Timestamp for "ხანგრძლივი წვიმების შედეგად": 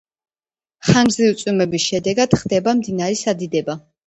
0.87-2.35